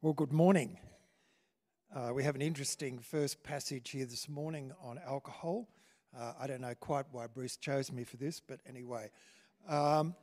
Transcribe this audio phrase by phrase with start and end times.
[0.00, 0.78] Well, good morning.
[1.92, 5.68] Uh, we have an interesting first passage here this morning on alcohol.
[6.16, 9.10] Uh, I don't know quite why Bruce chose me for this, but anyway.
[9.68, 10.14] Um,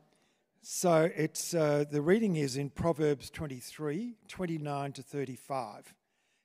[0.61, 5.93] so it's uh, the reading is in Proverbs 23, 29 to 35.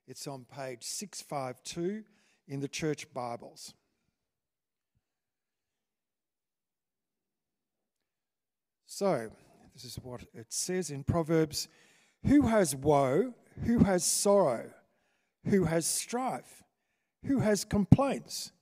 [0.08, 2.02] It's on page 652
[2.48, 3.74] in the church Bibles.
[8.86, 9.30] So,
[9.72, 11.68] this is what it says in Proverbs
[12.24, 13.34] Who has woe?
[13.64, 14.70] Who has sorrow?
[15.46, 16.62] Who has strife?
[17.26, 18.52] Who has complaints?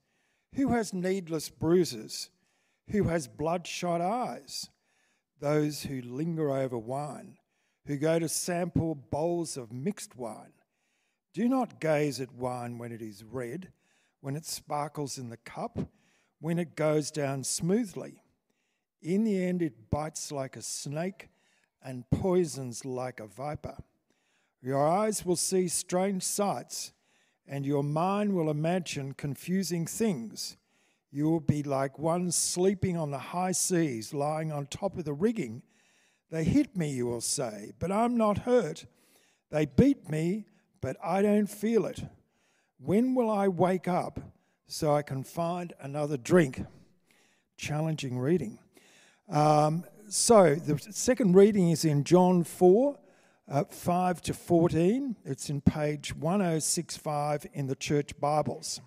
[0.54, 2.30] Who has needless bruises?
[2.90, 4.70] Who has bloodshot eyes?
[5.40, 7.36] Those who linger over wine,
[7.86, 10.52] who go to sample bowls of mixed wine.
[11.32, 13.72] Do not gaze at wine when it is red,
[14.20, 15.78] when it sparkles in the cup,
[16.40, 18.22] when it goes down smoothly
[19.02, 21.28] in the end, it bites like a snake
[21.82, 23.76] and poisons like a viper.
[24.60, 26.92] Your eyes will see strange sights,
[27.46, 30.56] and your mind will imagine confusing things.
[31.10, 35.12] You will be like one sleeping on the high seas, lying on top of the
[35.14, 35.62] rigging.
[36.30, 38.84] They hit me, you will say, but I'm not hurt.
[39.50, 40.46] They beat me,
[40.80, 42.02] but I don't feel it.
[42.78, 44.20] When will I wake up
[44.66, 46.64] so I can find another drink?
[47.56, 48.58] Challenging reading.
[49.28, 52.98] Um, so the second reading is in John 4,
[53.50, 55.16] uh, 5 to 14.
[55.24, 58.80] It's in page 1065 in the church Bibles.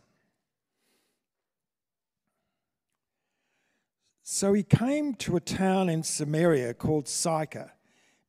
[4.23, 7.73] So he came to a town in Samaria called Sychar,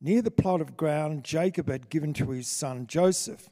[0.01, 3.49] near the plot of ground Jacob had given to his son Joseph.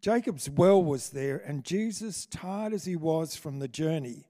[0.00, 4.26] Jacob's well was there, and Jesus, tired as he was from the journey,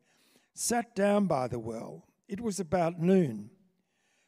[0.52, 2.04] sat down by the well.
[2.28, 3.51] It was about noon.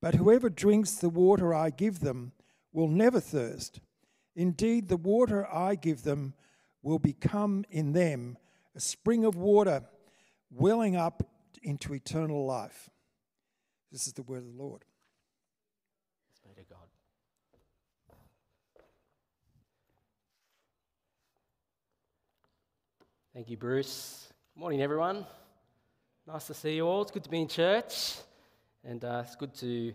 [0.00, 2.32] But whoever drinks the water I give them
[2.72, 3.80] will never thirst.
[4.34, 6.34] Indeed, the water I give them
[6.82, 8.36] will become in them
[8.74, 9.82] a spring of water
[10.50, 11.22] welling up
[11.62, 12.90] into eternal life.
[13.90, 14.84] This is the word of the Lord.
[16.44, 16.78] Thanks be to God.
[23.32, 24.28] Thank you, Bruce.
[24.54, 25.26] Good morning, everyone.
[26.26, 27.02] Nice to see you all.
[27.02, 28.16] It's good to be in church,
[28.86, 29.92] and uh, it's good to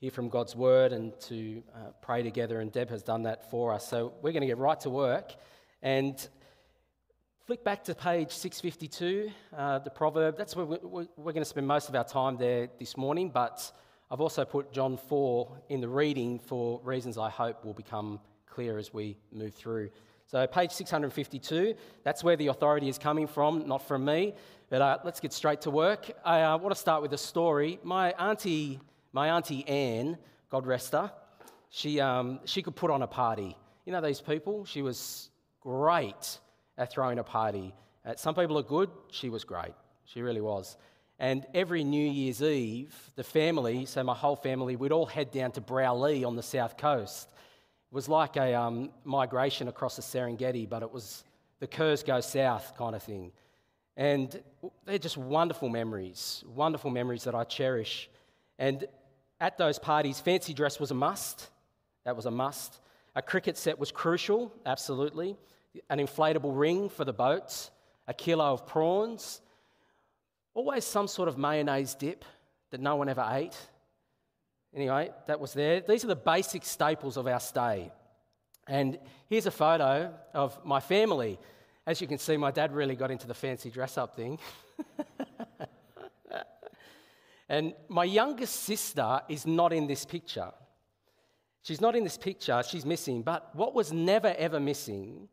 [0.00, 2.60] hear from God's word and to uh, pray together.
[2.60, 3.86] And Deb has done that for us.
[3.88, 5.32] So we're going to get right to work
[5.80, 6.28] and
[7.46, 10.36] flick back to page 652, uh, the proverb.
[10.36, 13.30] That's where we're, we're going to spend most of our time there this morning.
[13.30, 13.70] But
[14.10, 18.76] I've also put John 4 in the reading for reasons I hope will become clear
[18.76, 19.90] as we move through.
[20.28, 24.34] So, page 652, that's where the authority is coming from, not from me.
[24.68, 26.10] But uh, let's get straight to work.
[26.24, 27.78] I uh, want to start with a story.
[27.84, 28.80] My auntie,
[29.12, 30.18] my auntie Anne,
[30.50, 31.12] God rest her,
[31.70, 33.56] she, um, she could put on a party.
[33.84, 34.64] You know these people?
[34.64, 36.38] She was great
[36.76, 37.72] at throwing a party.
[38.04, 39.74] Uh, some people are good, she was great.
[40.06, 40.76] She really was.
[41.18, 45.52] And every New Year's Eve, the family, so my whole family, we'd all head down
[45.52, 47.30] to Broulee on the south coast.
[47.90, 51.24] Was like a um, migration across the Serengeti, but it was
[51.60, 53.32] the Kerrs go south kind of thing.
[53.96, 54.42] And
[54.84, 58.10] they're just wonderful memories, wonderful memories that I cherish.
[58.58, 58.86] And
[59.40, 61.48] at those parties, fancy dress was a must.
[62.04, 62.78] That was a must.
[63.14, 65.36] A cricket set was crucial, absolutely.
[65.88, 67.70] An inflatable ring for the boats,
[68.06, 69.40] a kilo of prawns,
[70.54, 72.24] always some sort of mayonnaise dip
[72.70, 73.56] that no one ever ate.
[74.76, 75.80] Anyway, that was there.
[75.80, 77.90] These are the basic staples of our stay.
[78.68, 81.38] And here's a photo of my family.
[81.86, 84.38] As you can see, my dad really got into the fancy dress up thing.
[87.48, 90.50] and my youngest sister is not in this picture.
[91.62, 93.22] She's not in this picture, she's missing.
[93.22, 95.28] But what was never ever missing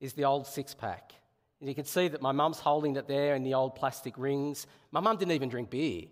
[0.00, 1.12] is the old six pack.
[1.60, 4.66] And you can see that my mum's holding it there in the old plastic rings.
[4.90, 6.06] My mum didn't even drink beer,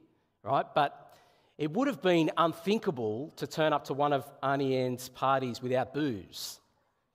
[0.45, 0.67] right?
[0.75, 1.08] But
[1.59, 5.93] it would have been unthinkable to turn up to one of Auntie Anne's parties without
[5.93, 6.61] booze.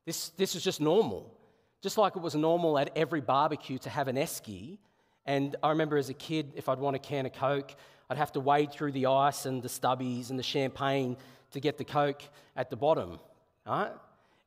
[0.05, 1.33] This, this was just normal.
[1.81, 4.77] Just like it was normal at every barbecue to have an esky.
[5.25, 7.73] And I remember as a kid, if I'd want a can of Coke,
[8.09, 11.15] I'd have to wade through the ice and the stubbies and the champagne
[11.51, 12.21] to get the Coke
[12.57, 13.19] at the bottom.
[13.65, 13.91] Right?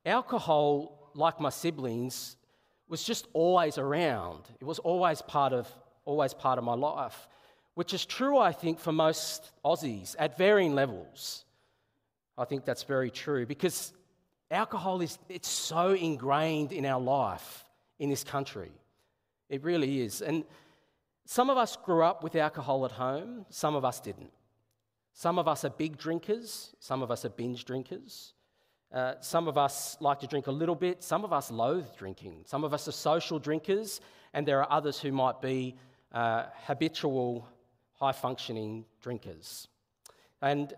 [0.05, 2.37] Alcohol, like my siblings,
[2.87, 4.43] was just always around.
[4.61, 5.67] It was always part of,
[6.05, 7.27] always part of my life,
[7.77, 11.45] which is true, I think, for most Aussies at varying levels.
[12.39, 13.93] I think that's very true because
[14.51, 17.67] alcohol is it's so ingrained in our life
[17.99, 18.73] in this country.
[19.51, 20.23] It really is.
[20.23, 20.45] And
[21.27, 24.33] some of us grew up with alcohol at home, some of us didn't.
[25.13, 28.33] Some of us are big drinkers, some of us are binge drinkers.
[28.91, 32.45] Uh, some of us like to drink a little bit, some of us loathe drinking.
[32.47, 34.01] Some of us are social drinkers,
[34.33, 35.75] and there are others who might be
[36.13, 37.47] uh, habitual,
[37.97, 39.69] high functioning drinkers.
[40.41, 40.73] And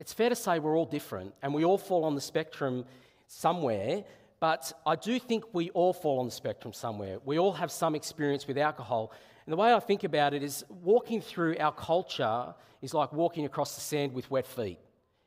[0.00, 2.84] it's fair to say we're all different, and we all fall on the spectrum
[3.28, 4.04] somewhere,
[4.40, 7.18] but I do think we all fall on the spectrum somewhere.
[7.24, 9.12] We all have some experience with alcohol.
[9.46, 13.44] And the way I think about it is walking through our culture is like walking
[13.44, 14.78] across the sand with wet feet.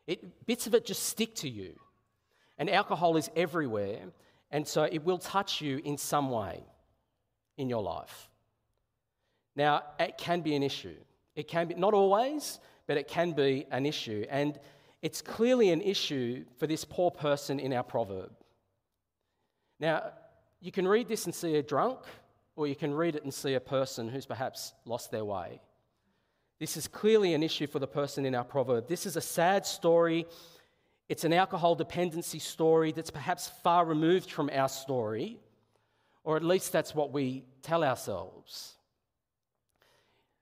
[0.07, 1.79] It, bits of it just stick to you.
[2.57, 4.01] And alcohol is everywhere,
[4.51, 6.63] and so it will touch you in some way
[7.57, 8.29] in your life.
[9.55, 10.95] Now, it can be an issue.
[11.35, 14.25] It can be, not always, but it can be an issue.
[14.29, 14.59] And
[15.01, 18.31] it's clearly an issue for this poor person in our proverb.
[19.79, 20.11] Now,
[20.61, 21.99] you can read this and see a drunk,
[22.55, 25.61] or you can read it and see a person who's perhaps lost their way.
[26.59, 28.87] This is clearly an issue for the person in our proverb.
[28.87, 30.25] This is a sad story.
[31.09, 35.37] It's an alcohol dependency story that's perhaps far removed from our story,
[36.23, 38.74] or at least that's what we tell ourselves.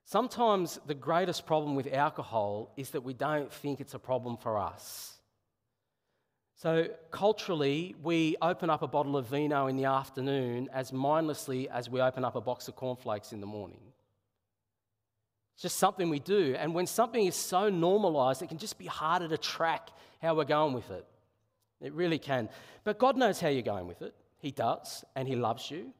[0.04, 4.58] Sometimes the greatest problem with alcohol is that we don't think it's a problem for
[4.58, 5.14] us.
[6.56, 11.90] So, culturally, we open up a bottle of vino in the afternoon as mindlessly as
[11.90, 13.80] we open up a box of cornflakes in the morning.
[15.54, 16.54] It's just something we do.
[16.58, 19.90] And when something is so normalized, it can just be harder to track
[20.20, 21.04] how we're going with it.
[21.80, 22.48] It really can.
[22.82, 24.14] But God knows how you're going with it.
[24.38, 25.92] He does, and He loves you.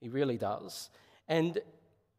[0.00, 0.90] He really does.
[1.28, 1.58] And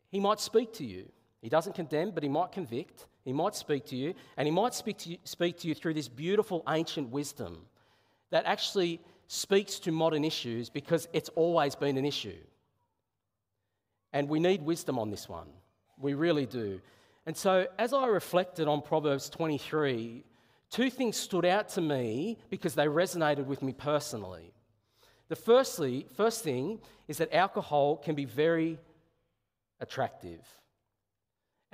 [0.10, 1.10] He might speak to you.
[1.46, 3.06] He doesn't condemn, but He might convict.
[3.24, 5.94] He might speak to you, and He might speak to you, speak to you through
[5.94, 7.68] this beautiful ancient wisdom
[8.32, 12.42] that actually speaks to modern issues because it's always been an issue.
[14.12, 15.46] And we need wisdom on this one.
[16.00, 16.82] We really do.
[17.28, 20.24] And so, as I reflected on Proverbs 23,
[20.72, 24.52] two things stood out to me because they resonated with me personally.
[25.28, 28.80] The firstly, first thing is that alcohol can be very
[29.80, 30.42] attractive.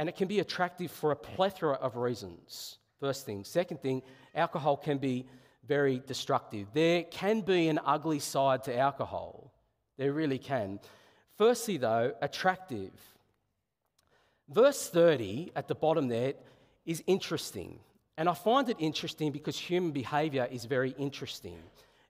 [0.01, 2.79] And it can be attractive for a plethora of reasons.
[2.99, 3.43] First thing.
[3.43, 4.01] Second thing,
[4.33, 5.27] alcohol can be
[5.67, 6.65] very destructive.
[6.73, 9.53] There can be an ugly side to alcohol.
[9.97, 10.79] There really can.
[11.37, 12.89] Firstly, though, attractive.
[14.49, 16.33] Verse 30 at the bottom there
[16.83, 17.77] is interesting.
[18.17, 21.59] And I find it interesting because human behavior is very interesting.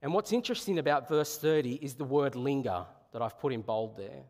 [0.02, 3.98] And what's interesting about verse 30 is the word linger that I've put in bold
[3.98, 4.24] there.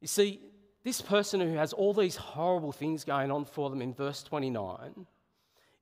[0.00, 0.40] You see,
[0.82, 5.06] this person who has all these horrible things going on for them in verse 29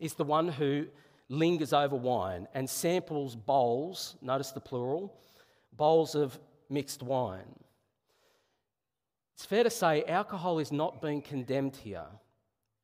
[0.01, 0.87] is the one who
[1.29, 5.15] lingers over wine and samples bowls, notice the plural,
[5.73, 6.39] bowls of
[6.69, 7.55] mixed wine.
[9.35, 12.07] It's fair to say alcohol is not being condemned here.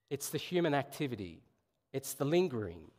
[0.08, 1.42] It's the human activity,
[1.92, 2.90] it's the lingering.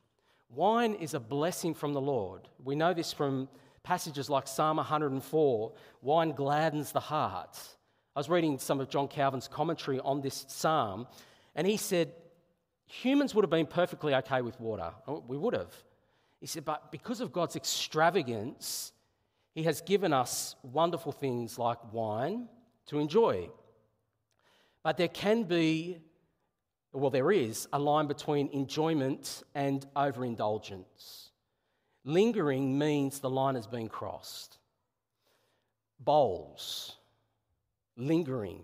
[0.50, 2.48] Wine is a blessing from the Lord.
[2.64, 3.50] We know this from
[3.84, 7.58] passages like Psalm 104 wine gladdens the heart.
[8.16, 11.08] I was reading some of John Calvin's commentary on this psalm,
[11.54, 12.14] and he said,
[12.88, 14.92] Humans would have been perfectly okay with water.
[15.08, 15.74] Oh, we would have.
[16.40, 18.92] He said, but because of God's extravagance,
[19.54, 22.48] He has given us wonderful things like wine
[22.88, 23.50] to enjoy.
[24.84, 25.98] But there can be,
[26.94, 31.32] well, there is a line between enjoyment and overindulgence.
[32.04, 34.60] Lingering means the line has been crossed.
[36.00, 36.98] Bowls,
[37.98, 38.62] lingering.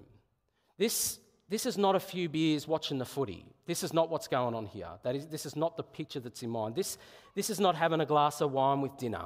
[0.77, 1.19] This,
[1.50, 3.45] this is not a few beers watching the footy.
[3.65, 4.89] This is not what's going on here.
[5.03, 6.75] That is, this is not the picture that's in mind.
[6.75, 6.97] This,
[7.35, 9.25] this is not having a glass of wine with dinner.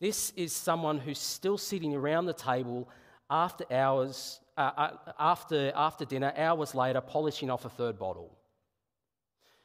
[0.00, 2.88] This is someone who's still sitting around the table
[3.30, 8.36] after hours, uh, uh, after, after dinner, hours later, polishing off a third bottle.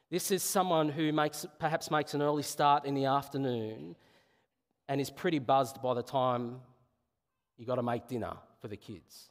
[0.10, 3.96] This is someone who makes, perhaps makes an early start in the afternoon
[4.88, 6.62] and is pretty buzzed by the time
[7.60, 9.29] You've got to make dinner for the kids.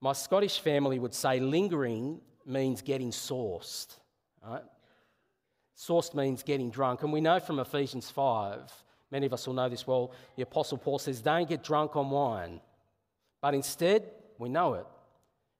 [0.00, 3.98] My Scottish family would say lingering means getting sauced.
[4.44, 4.62] Right?
[5.74, 7.02] Sauced means getting drunk.
[7.02, 8.72] And we know from Ephesians 5,
[9.10, 12.10] many of us will know this well, the Apostle Paul says, Don't get drunk on
[12.10, 12.60] wine,
[13.40, 14.04] but instead,
[14.38, 14.86] we know it,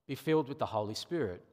[0.07, 1.45] be filled with the Holy Spirit.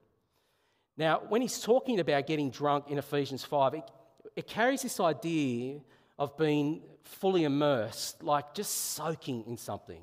[0.97, 3.91] Now, when he's talking about getting drunk in Ephesians 5, it,
[4.35, 5.79] it carries this idea
[6.17, 10.01] of being fully immersed, like just soaking in something.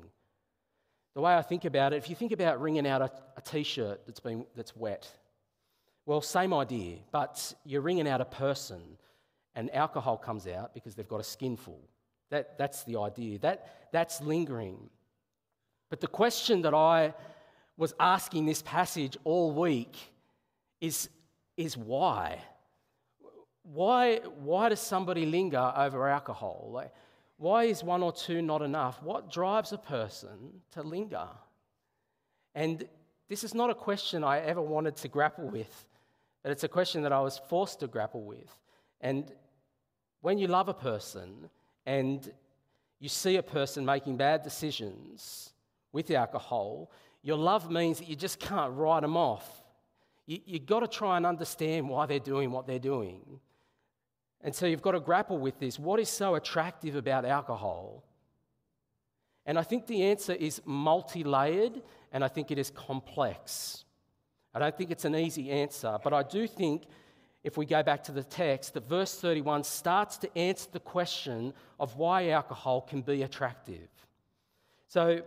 [1.15, 4.05] The way I think about it, if you think about wringing out a a t-shirt
[4.05, 5.09] that's been that's wet,
[6.05, 8.81] well, same idea, but you're wringing out a person,
[9.55, 11.79] and alcohol comes out because they've got a skinful.
[12.29, 13.39] That, that's the idea.
[13.39, 14.89] That, that's lingering.
[15.89, 17.13] But the question that I
[17.77, 19.97] was asking this passage all week
[20.81, 21.09] is,
[21.55, 22.39] is why?
[23.61, 26.71] Why, why does somebody linger over alcohol?
[26.73, 26.91] Like,
[27.43, 29.03] why is one or two not enough?
[29.03, 31.27] What drives a person to linger?
[32.55, 32.87] And
[33.27, 35.85] this is not a question I ever wanted to grapple with,
[36.41, 38.49] but it's a question that I was forced to grapple with.
[39.01, 39.29] And
[40.21, 41.49] when you love a person
[41.85, 42.31] and
[43.01, 45.51] you see a person making bad decisions
[45.91, 46.91] with alcohol,
[47.23, 49.65] your love means that you just can't write them off.
[50.27, 53.41] You, you've got to try and understand why they're doing what they're doing.
[54.43, 55.79] And so you've got to grapple with this.
[55.79, 58.03] What is so attractive about alcohol?
[59.45, 61.81] And I think the answer is multi layered
[62.11, 63.85] and I think it is complex.
[64.53, 66.83] I don't think it's an easy answer, but I do think
[67.43, 71.53] if we go back to the text, that verse 31 starts to answer the question
[71.79, 73.89] of why alcohol can be attractive.
[74.87, 75.21] So,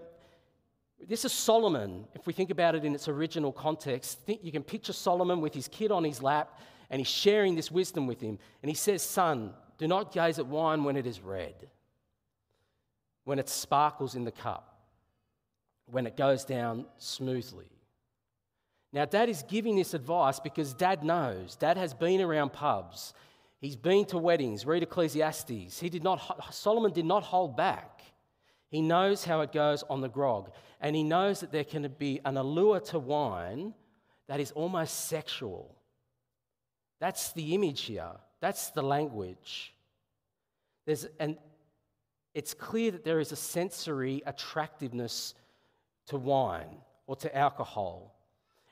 [1.06, 2.06] this is Solomon.
[2.14, 5.52] If we think about it in its original context, think you can picture Solomon with
[5.52, 6.58] his kid on his lap
[6.90, 8.38] and he's sharing this wisdom with him.
[8.62, 11.68] And he says, Son, do not gaze at wine when it is red,
[13.24, 14.78] when it sparkles in the cup,
[15.86, 17.70] when it goes down smoothly.
[18.92, 21.56] Now, dad is giving this advice because dad knows.
[21.56, 23.12] Dad has been around pubs.
[23.60, 24.64] He's been to weddings.
[24.64, 25.78] Read Ecclesiastes.
[25.78, 28.02] He did not, Solomon did not hold back.
[28.68, 30.50] He knows how it goes on the grog.
[30.80, 33.74] And he knows that there can be an allure to wine
[34.28, 35.74] that is almost sexual.
[36.98, 38.12] That's the image here.
[38.40, 39.74] That's the language.
[40.86, 41.36] There's, and
[42.34, 45.34] it's clear that there is a sensory attractiveness
[46.08, 46.76] to wine
[47.06, 48.14] or to alcohol.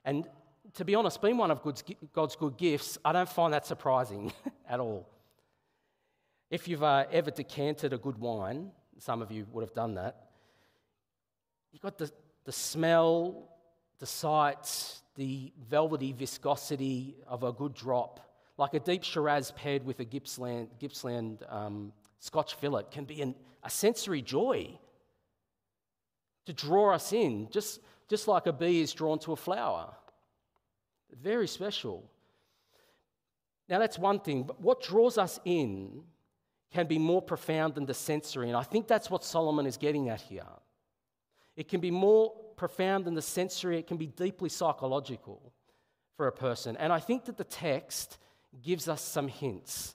[0.05, 0.29] And
[0.75, 1.63] to be honest, being one of
[2.13, 4.33] God's good gifts, I don't find that surprising
[4.69, 5.09] at all.
[6.51, 10.29] If you've uh, ever decanted a good wine, some of you would have done that,
[11.73, 12.11] you've got the,
[12.45, 13.49] the smell,
[13.99, 18.21] the sight, the velvety viscosity of a good drop,
[18.57, 23.35] like a deep Shiraz paired with a Gippsland, Gippsland um, Scotch fillet, can be an,
[23.63, 24.79] a sensory joy
[26.47, 29.95] to draw us in, just, just like a bee is drawn to a flower.
[31.23, 32.05] Very special.
[33.69, 36.03] Now, that's one thing, but what draws us in
[36.73, 40.09] can be more profound than the sensory, and I think that's what Solomon is getting
[40.09, 40.43] at here.
[41.57, 45.53] It can be more profound than the sensory, it can be deeply psychological
[46.17, 46.77] for a person.
[46.77, 48.19] And I think that the text
[48.63, 49.95] gives us some hints.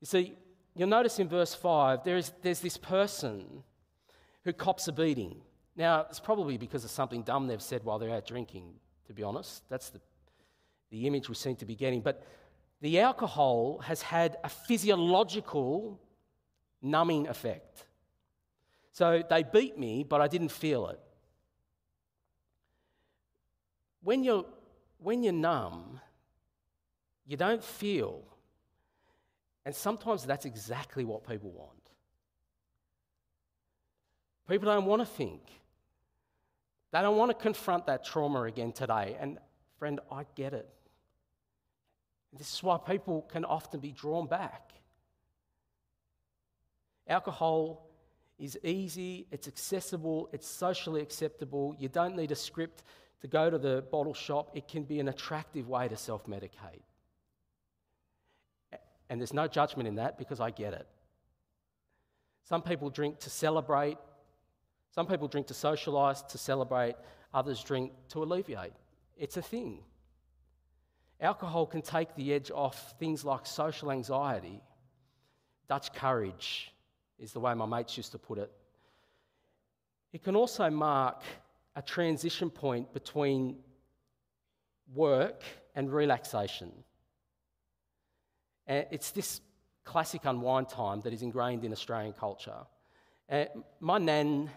[0.00, 0.36] You see,
[0.74, 3.62] you'll notice in verse 5, there is, there's this person
[4.44, 5.40] who cops a beating.
[5.76, 8.74] Now, it's probably because of something dumb they've said while they're out drinking,
[9.06, 9.62] to be honest.
[9.68, 10.00] That's the,
[10.90, 12.00] the image we seem to be getting.
[12.00, 12.24] But
[12.80, 16.00] the alcohol has had a physiological
[16.82, 17.84] numbing effect.
[18.92, 21.00] So they beat me, but I didn't feel it.
[24.08, 24.46] When you're,
[24.96, 26.00] when you're numb,
[27.26, 28.22] you don't feel.
[29.66, 31.82] And sometimes that's exactly what people want.
[34.48, 35.42] People don't want to think.
[36.90, 39.14] They don't want to confront that trauma again today.
[39.20, 39.36] And
[39.78, 40.70] friend, I get it.
[42.32, 44.72] This is why people can often be drawn back.
[47.06, 47.90] Alcohol
[48.38, 51.76] is easy, it's accessible, it's socially acceptable.
[51.78, 52.84] You don't need a script
[53.20, 54.50] to go to the bottle shop.
[54.54, 56.82] It can be an attractive way to self medicate.
[59.10, 60.86] And there's no judgment in that because I get it.
[62.44, 63.98] Some people drink to celebrate,
[64.90, 66.94] some people drink to socialise, to celebrate,
[67.32, 68.72] others drink to alleviate.
[69.16, 69.80] It's a thing.
[71.20, 74.62] Alcohol can take the edge off things like social anxiety.
[75.68, 76.72] Dutch courage
[77.18, 78.50] is the way my mates used to put it.
[80.12, 81.22] It can also mark
[81.78, 83.56] a transition point between
[84.92, 85.44] work
[85.76, 86.72] and relaxation.
[88.66, 89.40] And it's this
[89.84, 92.66] classic unwind time that is ingrained in Australian culture.
[93.30, 93.44] Uh,
[93.80, 94.50] my nan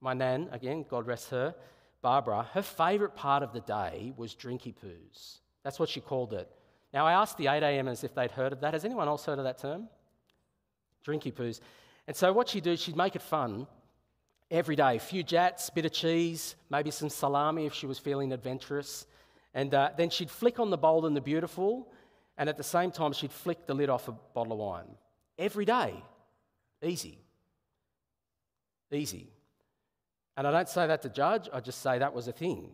[0.00, 1.54] my nan, again, God rest her,
[2.02, 5.38] Barbara, her favourite part of the day was drinky poos.
[5.64, 6.48] That's what she called it.
[6.94, 8.74] Now, I asked the 8amers if they'd heard of that.
[8.74, 9.88] Has anyone else heard of that term?
[11.04, 11.60] Drinky poos.
[12.06, 13.66] And so, what she'd do, she'd make it fun
[14.50, 14.96] every day.
[14.96, 19.06] A few Jatz, bit of cheese, maybe some salami if she was feeling adventurous.
[19.54, 21.88] And uh, then she'd flick on the bold and the beautiful,
[22.36, 24.86] and at the same time, she'd flick the lid off a bottle of wine.
[25.38, 25.94] Every day.
[26.82, 27.18] Easy.
[28.92, 29.28] Easy.
[30.36, 32.70] And I don't say that to judge, I just say that was a thing.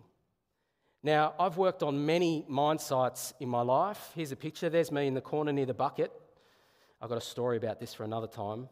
[1.03, 4.11] Now, I've worked on many mine sites in my life.
[4.15, 4.69] Here's a picture.
[4.69, 6.13] There's me in the corner near the bucket.
[7.01, 8.69] I've got a story about this for another time.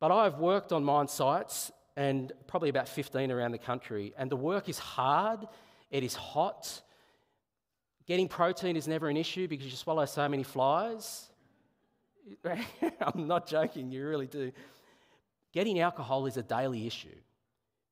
[0.00, 4.36] But I've worked on mine sites and probably about 15 around the country, and the
[4.36, 5.46] work is hard,
[5.90, 6.82] it is hot.
[8.06, 11.28] Getting protein is never an issue because you swallow so many flies.
[12.44, 14.52] I'm not joking, you really do.
[15.52, 17.16] Getting alcohol is a daily issue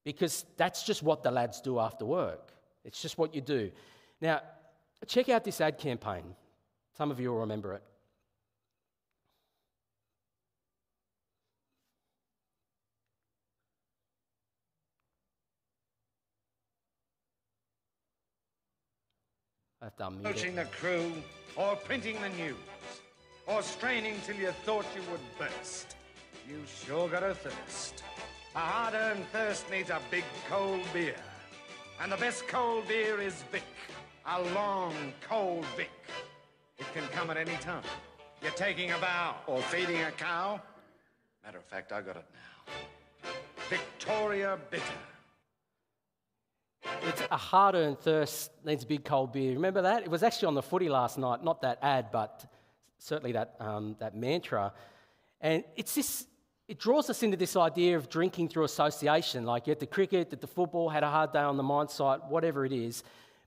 [0.05, 2.53] because that's just what the lads do after work.
[2.85, 3.71] It's just what you do.
[4.21, 4.41] Now,
[5.07, 6.35] check out this ad campaign.
[6.97, 7.83] Some of you will remember it.
[19.81, 21.13] I have Coaching the crew,
[21.55, 22.57] or printing the news,
[23.47, 25.95] or straining till you thought you would burst.
[26.49, 28.03] You sure got a thirst.
[28.57, 31.15] A hard-earned thirst needs a big cold beer.
[32.03, 33.63] And the best cold beer is Vic.
[34.27, 35.91] A long, cold Vic.
[36.79, 37.85] It can come at any time.
[38.43, 40.61] You're taking a bow or feeding a cow.
[41.45, 43.31] Matter of fact, I got it now.
[43.69, 44.83] Victoria Bitter.
[47.03, 49.55] It's a hard earned thirst needs a big cold beer.
[49.55, 50.03] Remember that?
[50.03, 52.45] It was actually on the footy last night, not that ad, but
[52.99, 54.73] certainly that, um, that mantra.
[55.41, 56.27] And it's this,
[56.67, 59.45] it draws us into this idea of drinking through association.
[59.45, 61.89] Like you at the cricket, at the football, had a hard day on the mine
[61.89, 63.03] site, whatever it is.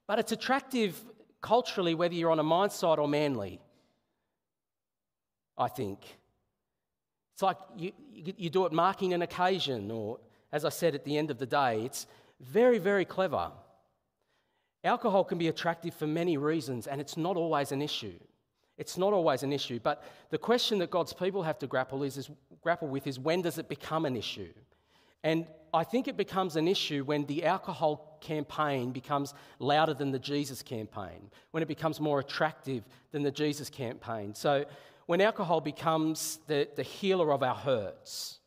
[0.08, 1.00] But it's attractive
[1.42, 3.60] culturally whether you're on a mine site or manly,
[5.58, 6.00] I think.
[7.34, 10.20] It's like you, you, you do it marking an occasion, or
[10.52, 12.08] as I said at the end of the day, it's
[12.42, 13.52] very, very clever.
[14.84, 18.20] Alcohol can be attractive for many reasons, and it's not always an issue.
[18.78, 19.80] It's not always an issue.
[19.82, 23.42] But the question that God's people have to grapple, is, is, grapple with is when
[23.44, 24.52] does it become an issue?
[25.24, 30.20] And I think it becomes an issue when the alcohol campaign becomes louder than the
[30.20, 34.34] Jesus campaign, when it becomes more attractive than the Jesus campaign.
[34.34, 34.66] So
[35.06, 38.40] when alcohol becomes the, the healer of our hurts,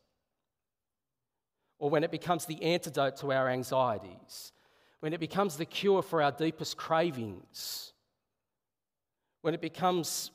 [1.78, 4.52] or when it becomes the antidote to our anxieties,
[5.00, 7.92] when it becomes the cure for our deepest cravings,
[9.42, 10.30] when it becomes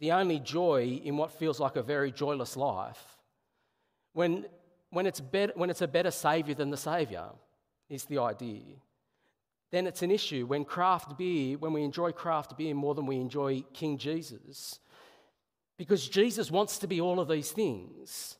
[0.00, 3.16] the only joy in what feels like a very joyless life,
[4.12, 4.44] when,
[4.90, 5.22] when, it's,
[5.54, 7.32] when it's a better Saviour than the Saviour,
[7.88, 8.76] is the idea.
[9.70, 13.16] Then it's an issue when craft beer, when we enjoy craft beer more than we
[13.16, 14.78] enjoy King Jesus,
[15.76, 18.36] because Jesus wants to be all of these things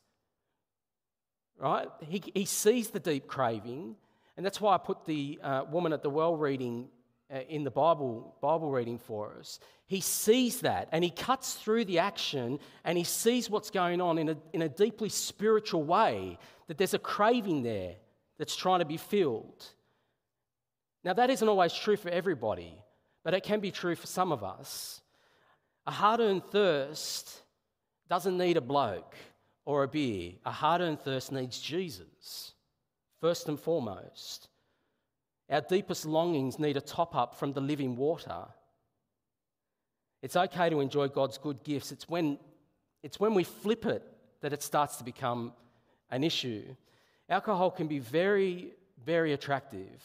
[1.57, 1.87] right?
[2.01, 3.95] He, he sees the deep craving,
[4.37, 6.89] and that's why I put the uh, woman at the well reading
[7.33, 9.59] uh, in the Bible, Bible reading for us.
[9.87, 14.17] He sees that and he cuts through the action and he sees what's going on
[14.17, 16.37] in a, in a deeply spiritual way,
[16.67, 17.95] that there's a craving there
[18.37, 19.65] that's trying to be filled.
[21.03, 22.77] Now, that isn't always true for everybody,
[23.23, 25.01] but it can be true for some of us.
[25.85, 27.41] A hard earned thirst
[28.09, 29.15] doesn't need a bloke
[29.65, 30.33] or a beer.
[30.45, 32.53] A hard earned thirst needs Jesus,
[33.19, 34.47] first and foremost.
[35.49, 38.45] Our deepest longings need a top up from the living water.
[40.21, 41.91] It's okay to enjoy God's good gifts.
[41.91, 42.39] It's when,
[43.03, 44.03] it's when we flip it
[44.41, 45.53] that it starts to become
[46.09, 46.63] an issue.
[47.29, 48.71] Alcohol can be very,
[49.05, 50.01] very attractive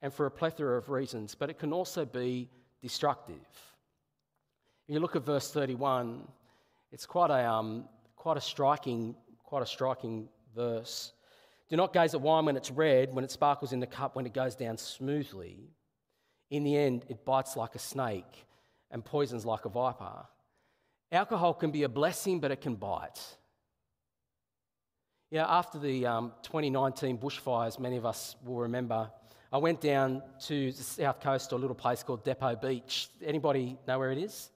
[0.00, 2.48] and for a plethora of reasons, but it can also be
[2.80, 3.34] destructive.
[4.86, 6.26] If you look at verse 31,
[6.92, 7.84] it's quite a, um,
[8.28, 11.12] quite a striking, quite a striking verse.
[11.70, 14.26] Do not gaze at wine when it's red, when it sparkles in the cup, when
[14.26, 15.70] it goes down smoothly.
[16.50, 18.44] In the end, it bites like a snake
[18.90, 20.26] and poisons like a viper.
[21.10, 23.18] Alcohol can be a blessing, but it can bite.
[25.30, 29.10] Yeah, after the um, 2019 bushfires, many of us will remember,
[29.50, 33.08] I went down to the south coast to a little place called Depot Beach.
[33.24, 34.50] Anybody know where it is?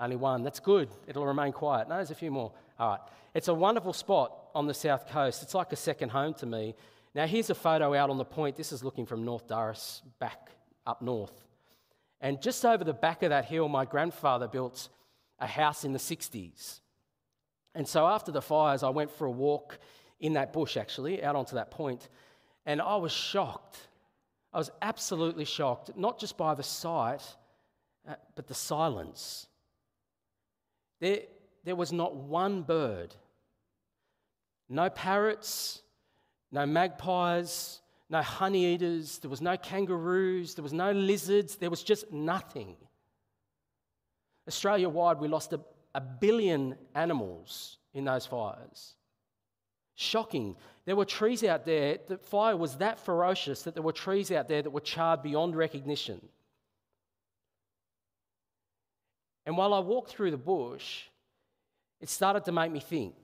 [0.00, 0.42] Only one.
[0.42, 0.88] That's good.
[1.06, 1.88] It'll remain quiet.
[1.88, 2.52] No, there's a few more.
[2.78, 3.00] All right.
[3.34, 5.42] It's a wonderful spot on the south coast.
[5.42, 6.74] It's like a second home to me.
[7.14, 8.56] Now, here's a photo out on the point.
[8.56, 10.50] This is looking from North Durras back
[10.86, 11.44] up north.
[12.20, 14.88] And just over the back of that hill, my grandfather built
[15.40, 16.80] a house in the 60s.
[17.74, 19.78] And so after the fires, I went for a walk
[20.20, 22.08] in that bush, actually, out onto that point.
[22.66, 23.78] And I was shocked.
[24.52, 27.22] I was absolutely shocked, not just by the sight,
[28.08, 29.47] uh, but the silence.
[31.00, 31.20] There,
[31.64, 33.14] there was not one bird,
[34.68, 35.82] no parrots,
[36.50, 37.80] no magpies,
[38.10, 42.76] no honey eaters, there was no kangaroos, there was no lizards, there was just nothing.
[44.46, 45.60] Australia wide, we lost a,
[45.94, 48.94] a billion animals in those fires.
[49.94, 50.56] Shocking.
[50.86, 54.48] There were trees out there, the fire was that ferocious that there were trees out
[54.48, 56.20] there that were charred beyond recognition.
[59.48, 61.04] And while I walked through the bush,
[62.02, 63.14] it started to make me think.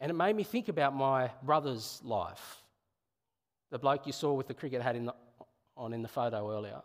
[0.00, 2.62] And it made me think about my brother's life,
[3.70, 5.14] the bloke you saw with the cricket hat in the,
[5.76, 6.80] on in the photo earlier.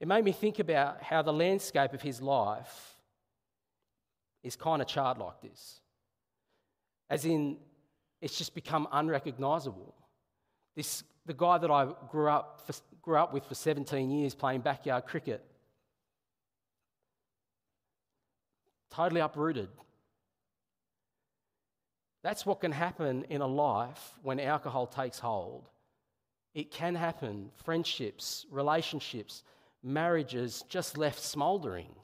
[0.00, 2.96] It made me think about how the landscape of his life
[4.42, 5.80] is kind of charred like this.
[7.10, 7.58] As in,
[8.22, 9.94] it's just become unrecognizable.
[10.74, 14.62] This, the guy that I grew up, for, grew up with for 17 years playing
[14.62, 15.44] backyard cricket
[18.96, 19.68] totally uprooted.
[22.22, 25.68] That's what can happen in a life when alcohol takes hold.
[26.54, 27.50] It can happen.
[27.64, 29.42] Friendships, relationships,
[29.82, 31.94] marriages just left smouldering.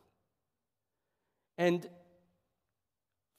[1.57, 1.89] And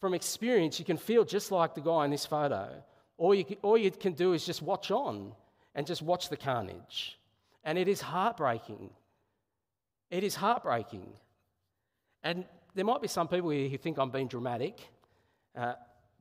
[0.01, 2.83] from experience, you can feel just like the guy in this photo.
[3.17, 5.31] All you, all you can do is just watch on
[5.75, 7.19] and just watch the carnage.
[7.63, 8.89] And it is heartbreaking.
[10.09, 11.07] It is heartbreaking.
[12.23, 14.79] And there might be some people here who think I'm being dramatic,
[15.55, 15.73] uh,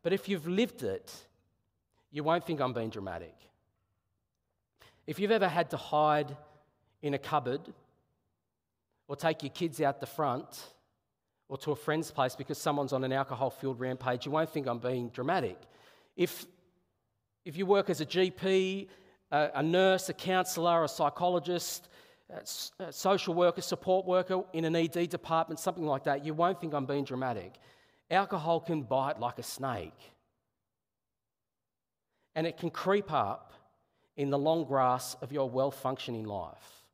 [0.03, 1.13] but if you've lived it,
[2.11, 3.35] you won't think I'm being dramatic.
[5.07, 6.37] If you've ever had to hide
[7.01, 7.61] in a cupboard
[9.09, 10.67] or take your kids out the front
[11.49, 14.67] or to a friend's place because someone's on an alcohol filled rampage, you won't think
[14.67, 15.59] I'm being dramatic.
[16.17, 16.47] If,
[17.45, 18.89] if you work as a GP,
[19.31, 21.89] a, a nurse, a counsellor, a psychologist,
[22.79, 26.75] a social worker, support worker in an ED department, something like that, you won't think
[26.75, 27.55] I'm being dramatic.
[28.11, 29.99] Alcohol can bite like a snake.
[32.35, 33.53] And it can creep up
[34.17, 36.85] in the long grass of your well functioning life.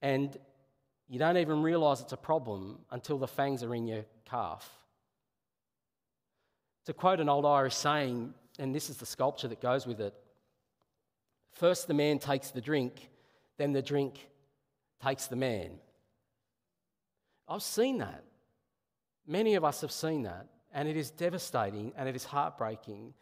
[0.00, 0.36] And
[1.08, 4.68] you don't even realize it's a problem until the fangs are in your calf.
[6.86, 10.14] To quote an old Irish saying, and this is the sculpture that goes with it
[11.52, 13.08] first the man takes the drink,
[13.58, 14.28] then the drink
[15.02, 15.72] takes the man.
[17.48, 18.24] I've seen that.
[19.26, 23.14] Many of us have seen that, and it is devastating and it is heartbreaking.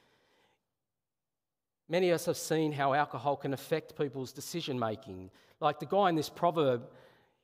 [1.88, 5.30] Many of us have seen how alcohol can affect people's decision making.
[5.60, 6.88] Like the guy in this proverb,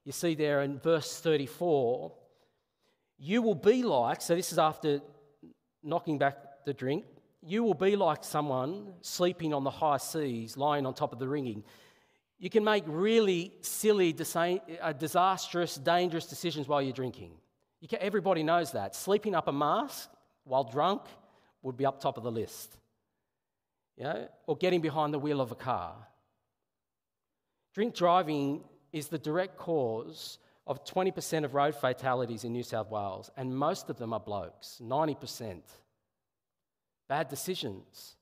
[0.04, 2.12] you see there in verse 34
[3.18, 5.00] you will be like, so this is after
[5.82, 7.04] knocking back the drink,
[7.42, 11.28] you will be like someone sleeping on the high seas, lying on top of the
[11.28, 11.64] rigging.
[12.38, 14.14] You can make really silly,
[14.80, 17.32] uh, disastrous, dangerous decisions while you're drinking.
[17.80, 18.94] You can, everybody knows that.
[18.94, 20.10] Sleeping up a mast
[20.44, 21.02] while drunk
[21.62, 22.76] would be up top of the list.
[23.96, 24.28] You know?
[24.46, 25.94] Or getting behind the wheel of a car.
[27.74, 33.30] Drink driving is the direct cause of 20% of road fatalities in New South Wales,
[33.36, 35.60] and most of them are blokes, 90%.
[37.08, 38.16] Bad decisions.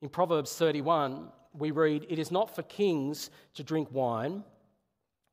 [0.00, 4.44] In Proverbs 31, we read, It is not for kings to drink wine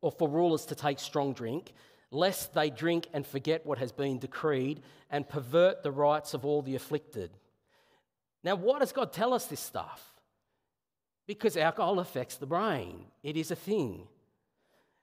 [0.02, 1.74] or for rulers to take strong drink,
[2.12, 6.62] lest they drink and forget what has been decreed and pervert the rights of all
[6.62, 7.32] the afflicted.
[8.44, 10.04] Now, why does God tell us this stuff?
[11.28, 14.08] Because alcohol affects the brain, it is a thing.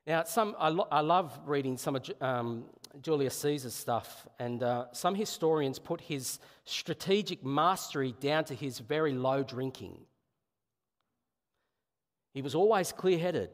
[0.06, 2.64] Now, some, I, lo- I love reading some of um,
[3.02, 9.12] Julius Caesar's stuff, and uh, some historians put his strategic mastery down to his very
[9.12, 9.98] low drinking.
[12.34, 13.50] He was always clear headed.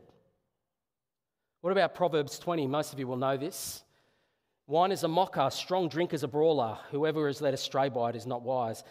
[1.60, 2.66] What about Proverbs 20?
[2.66, 3.82] Most of you will know this.
[4.66, 6.78] Wine is a mocker, strong drink is a brawler.
[6.90, 8.82] Whoever is led astray by it is not wise.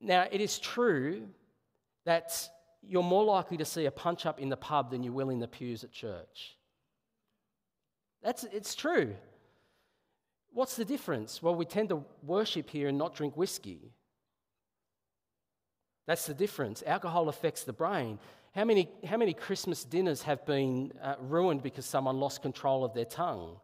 [0.00, 1.28] Now, it is true
[2.04, 2.48] that
[2.82, 5.38] you're more likely to see a punch up in the pub than you will in
[5.38, 6.56] the pews at church.
[8.22, 9.14] That's, it's true.
[10.52, 11.42] What's the difference?
[11.42, 13.92] Well, we tend to worship here and not drink whiskey.
[16.06, 16.82] That's the difference.
[16.86, 18.18] Alcohol affects the brain.
[18.54, 22.94] How many, how many Christmas dinners have been uh, ruined because someone lost control of
[22.94, 23.56] their tongue?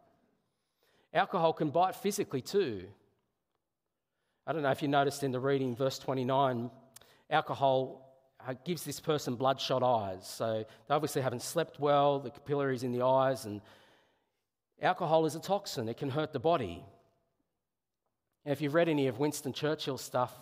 [1.13, 2.83] Alcohol can bite physically too.
[4.45, 6.69] I don't know if you noticed in the reading, verse 29,
[7.29, 10.27] alcohol uh, gives this person bloodshot eyes.
[10.27, 13.61] So they obviously haven't slept well, the capillaries in the eyes, and
[14.81, 16.83] alcohol is a toxin, it can hurt the body.
[18.43, 20.37] if you've read any of Winston Churchill's stuff,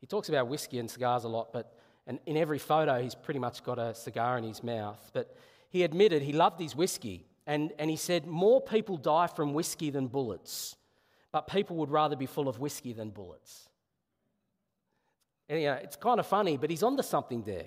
[0.00, 3.40] He talks about whiskey and cigars a lot, but and in every photo, he's pretty
[3.40, 5.10] much got a cigar in his mouth.
[5.12, 5.34] But
[5.68, 9.90] he admitted he loved his whiskey, and, and he said, More people die from whiskey
[9.90, 10.76] than bullets,
[11.32, 13.68] but people would rather be full of whiskey than bullets.
[15.48, 17.66] And, you know, it's kind of funny, but he's onto something there.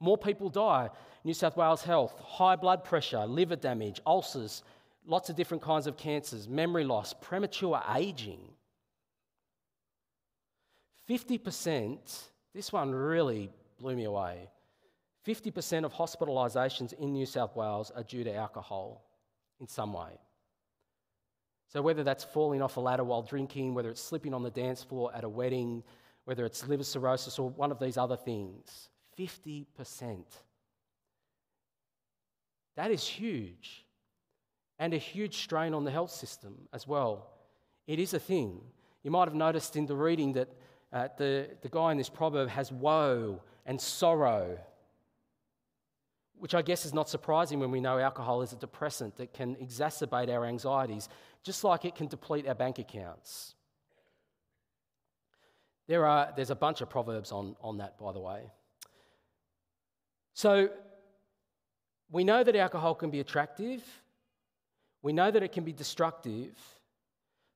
[0.00, 0.90] More people die.
[1.24, 4.62] New South Wales Health, high blood pressure, liver damage, ulcers,
[5.06, 8.40] lots of different kinds of cancers, memory loss, premature aging.
[11.08, 11.98] 50%,
[12.54, 13.50] this one really
[13.82, 14.48] blew me away.
[15.26, 19.04] 50% of hospitalisations in New South Wales are due to alcohol
[19.60, 20.18] in some way.
[21.68, 24.82] So, whether that's falling off a ladder while drinking, whether it's slipping on the dance
[24.82, 25.82] floor at a wedding,
[26.24, 30.24] whether it's liver cirrhosis or one of these other things, 50%.
[32.76, 33.86] That is huge.
[34.78, 37.30] And a huge strain on the health system as well.
[37.86, 38.60] It is a thing.
[39.02, 40.48] You might have noticed in the reading that
[40.92, 44.58] uh, the, the guy in this proverb has woe and sorrow,
[46.38, 49.56] which I guess is not surprising when we know alcohol is a depressant that can
[49.56, 51.08] exacerbate our anxieties,
[51.42, 53.54] just like it can deplete our bank accounts.
[55.86, 58.50] There are, there's a bunch of proverbs on, on that, by the way.
[60.34, 60.70] So
[62.10, 63.82] we know that alcohol can be attractive,
[65.02, 66.56] we know that it can be destructive.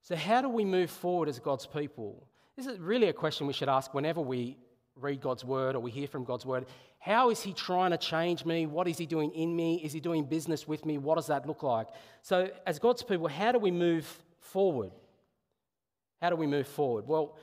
[0.02, 2.28] So, how do we move forward as God's people?
[2.56, 4.56] This is really a question we should ask whenever we
[4.96, 6.66] read God's word or we hear from God's word.
[6.98, 8.66] How is He trying to change me?
[8.66, 9.80] What is He doing in me?
[9.84, 10.98] Is He doing business with me?
[10.98, 11.88] What does that look like?
[12.22, 14.06] So, as God's people, how do we move
[14.40, 14.90] forward?
[16.20, 17.06] How do we move forward?
[17.06, 17.36] Well,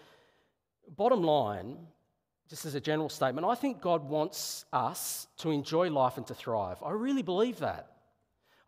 [0.97, 1.77] bottom line,
[2.49, 6.33] just as a general statement, I think God wants us to enjoy life and to
[6.33, 6.77] thrive.
[6.83, 7.89] I really believe that.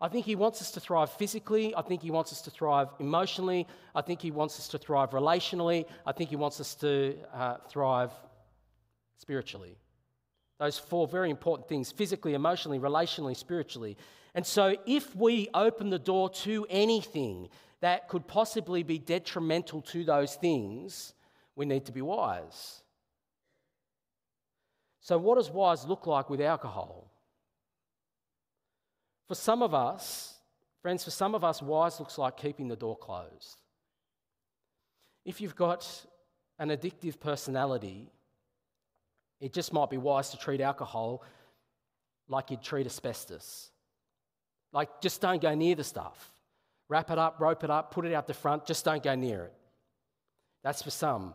[0.00, 1.74] I think He wants us to thrive physically.
[1.74, 3.66] I think He wants us to thrive emotionally.
[3.94, 5.86] I think He wants us to thrive relationally.
[6.04, 8.10] I think He wants us to uh, thrive
[9.18, 9.76] spiritually.
[10.58, 13.96] Those four very important things physically, emotionally, relationally, spiritually.
[14.34, 17.48] And so, if we open the door to anything
[17.80, 21.14] that could possibly be detrimental to those things,
[21.54, 22.82] we need to be wise.
[25.00, 27.10] So, what does wise look like with alcohol?
[29.28, 30.34] For some of us,
[30.82, 33.60] friends, for some of us, wise looks like keeping the door closed.
[35.24, 36.06] If you've got
[36.58, 38.10] an addictive personality,
[39.40, 41.22] it just might be wise to treat alcohol
[42.28, 43.70] like you'd treat asbestos.
[44.72, 46.30] Like, just don't go near the stuff.
[46.88, 49.44] Wrap it up, rope it up, put it out the front, just don't go near
[49.44, 49.54] it.
[50.62, 51.34] That's for some.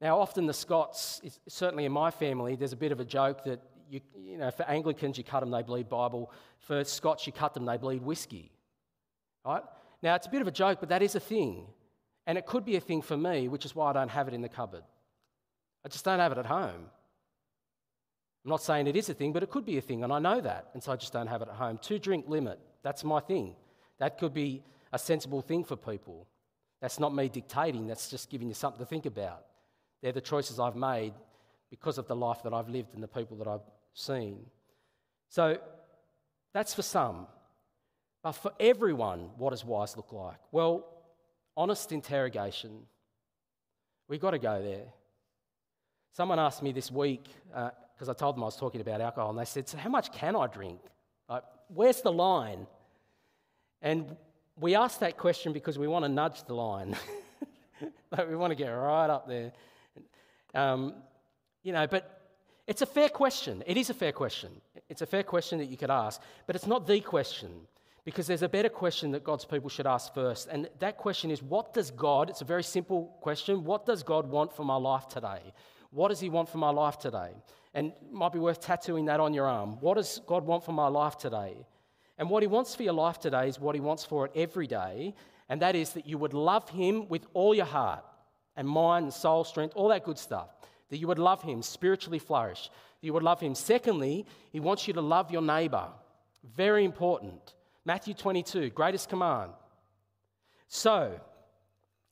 [0.00, 3.60] Now, often the Scots, certainly in my family, there's a bit of a joke that
[3.88, 6.32] you, you know, for Anglicans, you cut them, they bleed Bible.
[6.58, 8.50] For Scots, you cut them, they bleed whiskey.
[9.44, 9.62] Right?
[10.02, 11.66] Now, it's a bit of a joke, but that is a thing.
[12.26, 14.34] And it could be a thing for me, which is why I don't have it
[14.34, 14.82] in the cupboard.
[15.84, 16.86] I just don't have it at home.
[18.46, 20.20] I'm not saying it is a thing, but it could be a thing, and I
[20.20, 21.80] know that, and so I just don't have it at home.
[21.82, 23.56] Two drink limit, that's my thing.
[23.98, 26.28] That could be a sensible thing for people.
[26.80, 29.46] That's not me dictating, that's just giving you something to think about.
[30.00, 31.12] They're the choices I've made
[31.70, 34.46] because of the life that I've lived and the people that I've seen.
[35.28, 35.58] So
[36.54, 37.26] that's for some.
[38.22, 40.38] But for everyone, what does wise look like?
[40.52, 40.86] Well,
[41.56, 42.82] honest interrogation.
[44.06, 44.86] We've got to go there.
[46.12, 49.30] Someone asked me this week, uh, because I told them I was talking about alcohol,
[49.30, 50.80] and they said, So, how much can I drink?
[51.28, 52.66] Like, where's the line?
[53.80, 54.16] And
[54.58, 56.96] we ask that question because we want to nudge the line.
[58.10, 59.52] like, we want to get right up there.
[60.54, 60.94] Um,
[61.62, 62.20] you know, but
[62.66, 63.62] it's a fair question.
[63.66, 64.50] It is a fair question.
[64.88, 67.50] It's a fair question that you could ask, but it's not the question
[68.04, 70.48] because there's a better question that God's people should ask first.
[70.48, 74.30] And that question is what does God, it's a very simple question, what does God
[74.30, 75.40] want for my life today?
[75.96, 77.30] What does He want for my life today?
[77.72, 79.80] And might be worth tattooing that on your arm.
[79.80, 81.66] What does God want for my life today?
[82.18, 84.66] And what He wants for your life today is what He wants for it every
[84.66, 85.14] day,
[85.48, 88.04] and that is that you would love Him with all your heart
[88.56, 90.48] and mind and soul, strength, all that good stuff
[90.88, 93.54] that you would love him, spiritually flourish, that you would love him.
[93.54, 95.88] Secondly, he wants you to love your neighbor.
[96.54, 97.54] Very important.
[97.84, 99.52] Matthew 22, greatest command.
[100.68, 101.20] So,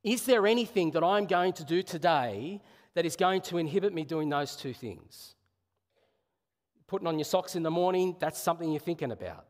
[0.03, 2.61] is there anything that I'm going to do today
[2.95, 5.35] that is going to inhibit me doing those two things?
[6.87, 9.47] Putting on your socks in the morning, that's something you're thinking about.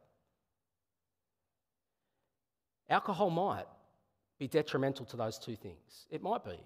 [2.88, 3.66] Alcohol might
[4.38, 6.06] be detrimental to those two things.
[6.10, 6.58] It might be.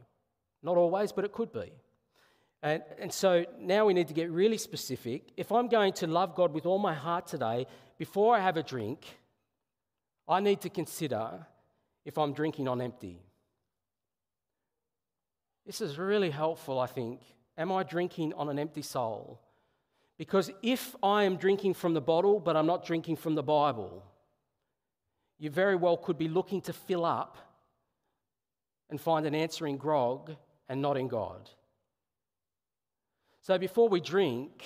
[0.62, 1.72] Not always, but it could be.
[2.62, 5.32] And, and so now we need to get really specific.
[5.36, 7.66] If I'm going to love God with all my heart today,
[7.98, 9.04] before I have a drink,
[10.26, 11.46] I need to consider
[12.04, 13.22] if I'm drinking on empty.
[15.68, 17.20] This is really helpful, I think,
[17.58, 19.38] Am I drinking on an empty soul?
[20.16, 24.02] Because if I am drinking from the bottle, but I'm not drinking from the Bible,
[25.38, 27.36] you very well could be looking to fill up
[28.88, 30.34] and find an answer in grog
[30.68, 31.50] and not in God.
[33.42, 34.64] So before we drink,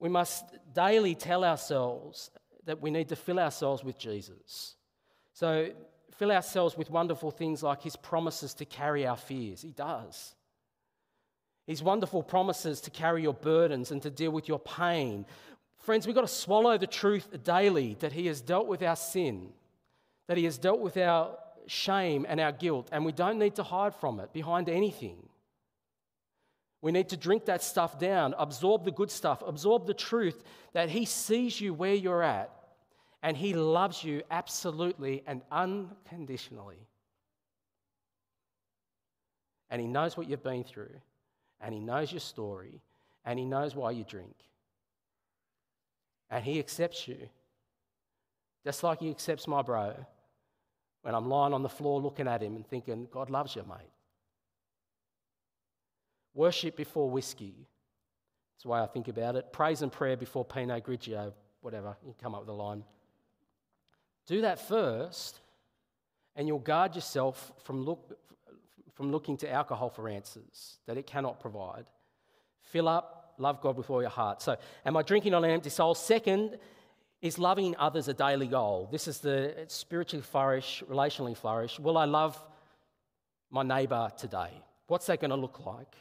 [0.00, 2.30] we must daily tell ourselves
[2.64, 4.74] that we need to fill ourselves with Jesus.
[5.32, 5.70] So
[6.16, 9.62] fill ourselves with wonderful things like his promises to carry our fears.
[9.62, 10.34] He does.
[11.66, 15.24] His wonderful promises to carry your burdens and to deal with your pain.
[15.78, 19.52] Friends, we've got to swallow the truth daily that he has dealt with our sin,
[20.28, 23.62] that he has dealt with our shame and our guilt, and we don't need to
[23.62, 25.16] hide from it behind anything.
[26.82, 30.42] We need to drink that stuff down, absorb the good stuff, absorb the truth
[30.74, 32.50] that He sees you where you're at,
[33.24, 36.86] and He loves you absolutely and unconditionally.
[39.70, 40.94] And He knows what you've been through,
[41.60, 42.82] and He knows your story,
[43.24, 44.36] and He knows why you drink.
[46.30, 47.16] And He accepts you,
[48.62, 49.94] just like He accepts my bro
[51.00, 53.90] when I'm lying on the floor looking at him and thinking, God loves you, mate.
[56.32, 57.54] Worship before whiskey.
[58.54, 59.52] That's the way I think about it.
[59.52, 61.94] Praise and prayer before Pinot Grigio, whatever.
[62.06, 62.84] You come up with a line.
[64.26, 65.40] Do that first,
[66.36, 68.18] and you'll guard yourself from, look,
[68.94, 71.84] from looking to alcohol for answers that it cannot provide.
[72.62, 74.40] Fill up, love God with all your heart.
[74.40, 74.56] So,
[74.86, 75.94] am I drinking on an empty soul?
[75.94, 76.58] Second,
[77.20, 78.88] is loving others a daily goal?
[78.90, 81.78] This is the spiritually flourish, relationally flourish.
[81.78, 82.38] Will I love
[83.50, 84.50] my neighbor today?
[84.88, 85.96] What's that going to look like?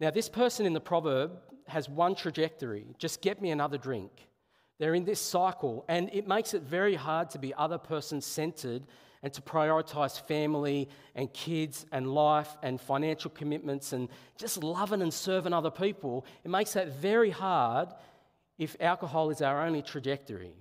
[0.00, 1.32] Now, this person in the proverb
[1.66, 4.10] has one trajectory just get me another drink.
[4.82, 8.82] They're in this cycle, and it makes it very hard to be other person centered
[9.22, 15.14] and to prioritize family and kids and life and financial commitments and just loving and
[15.14, 16.26] serving other people.
[16.42, 17.90] It makes that very hard
[18.58, 20.56] if alcohol is our only trajectory,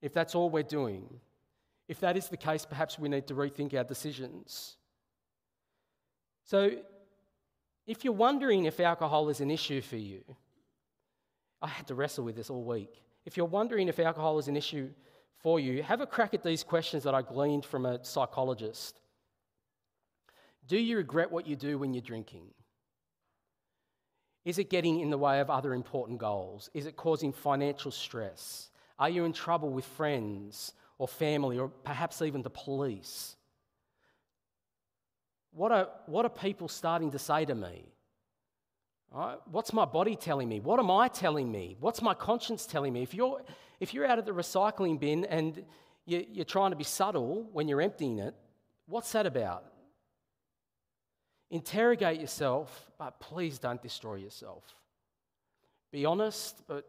[0.00, 1.20] if that's all we're doing,
[1.88, 4.76] if that is the case, perhaps we need to rethink our decisions.
[6.42, 6.70] So,
[7.86, 10.24] if you're wondering if alcohol is an issue for you,
[11.64, 13.02] I had to wrestle with this all week.
[13.24, 14.90] If you're wondering if alcohol is an issue
[15.38, 19.00] for you, have a crack at these questions that I gleaned from a psychologist.
[20.68, 22.48] Do you regret what you do when you're drinking?
[24.44, 26.68] Is it getting in the way of other important goals?
[26.74, 28.68] Is it causing financial stress?
[28.98, 33.36] Are you in trouble with friends or family or perhaps even the police?
[35.52, 37.93] What are, what are people starting to say to me?
[39.14, 39.38] Right?
[39.48, 40.58] What's my body telling me?
[40.58, 41.76] What am I telling me?
[41.78, 43.04] What's my conscience telling me?
[43.04, 43.42] If you're,
[43.78, 45.64] if you're out at the recycling bin and
[46.04, 48.34] you, you're trying to be subtle when you're emptying it,
[48.86, 49.66] what's that about?
[51.52, 54.64] Interrogate yourself, but please don't destroy yourself.
[55.92, 56.84] Be honest, but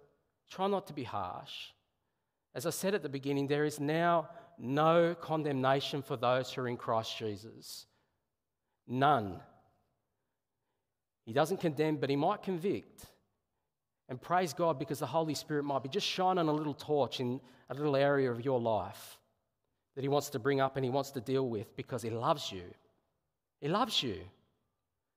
[0.50, 1.74] try not to be harsh.
[2.56, 6.68] As I said at the beginning, there is now no condemnation for those who are
[6.68, 7.86] in Christ Jesus.
[8.88, 9.42] None.
[11.26, 13.06] He doesn't condemn, but he might convict.
[14.08, 17.42] And praise God because the Holy Spirit might be just shining a little torch in
[17.70, 19.18] a little area of your life
[19.96, 22.52] that he wants to bring up and he wants to deal with because he loves
[22.52, 22.64] you.
[23.62, 24.20] He loves you.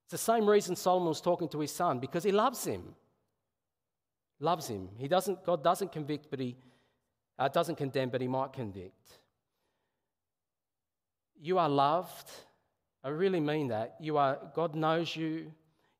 [0.04, 2.94] It's the same reason Solomon was talking to his son, because he loves him.
[4.40, 4.88] Loves him.
[4.96, 6.56] He doesn't, God doesn't convict, but he
[7.38, 9.18] uh, doesn't condemn, but he might convict.
[11.38, 12.30] You are loved.
[13.04, 13.96] I really mean that.
[14.00, 15.52] You are, God knows you.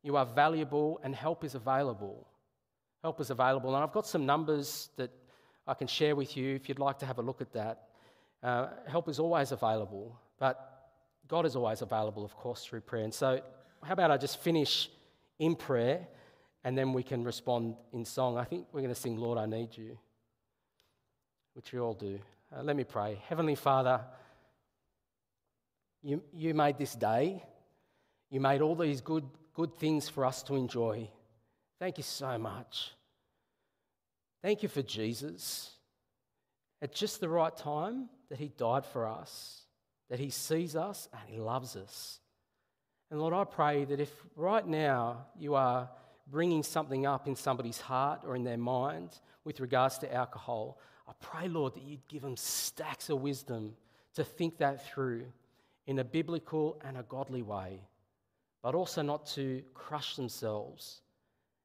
[0.03, 2.27] You are valuable, and help is available.
[3.03, 3.75] Help is available.
[3.75, 5.11] And I've got some numbers that
[5.67, 7.89] I can share with you if you'd like to have a look at that.
[8.43, 10.91] Uh, help is always available, but
[11.27, 13.05] God is always available, of course, through prayer.
[13.05, 13.41] And so
[13.83, 14.89] how about I just finish
[15.39, 16.07] in prayer
[16.65, 18.39] and then we can respond in song?
[18.39, 19.99] I think we're going to sing, Lord, I Need You,
[21.55, 22.19] which we all do.
[22.57, 23.21] Uh, let me pray.
[23.29, 24.01] Heavenly Father,
[26.03, 27.43] you, you made this day.
[28.31, 29.25] You made all these good,
[29.59, 31.11] good things for us to enjoy.
[31.81, 32.93] Thank you so much.
[34.41, 35.73] Thank you for Jesus.
[36.81, 39.63] At just the right time, that He died for us,
[40.11, 42.21] that He sees us and He loves us.
[43.11, 45.91] And Lord, I pray that if right now you are
[46.29, 50.79] bringing something up in somebody's heart or in their mind with regards to alcohol,
[51.09, 53.75] I pray, Lord, that you'd give them stacks of wisdom
[54.15, 55.25] to think that through
[55.89, 57.88] in a biblical and a godly way,
[58.69, 61.01] but also not to crush themselves.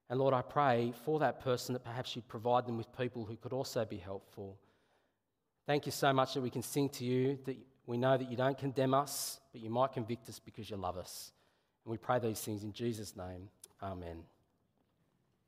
[0.10, 3.36] And Lord, I pray for that person that perhaps you'd provide them with people who
[3.36, 4.58] could also be helpful.
[5.68, 8.38] Thank you so much that we can sing to you, that we know that you
[8.38, 11.34] don't condemn us, but you might convict us because you love us.
[11.84, 13.50] And we pray these things in Jesus' name.
[13.82, 14.24] Amen.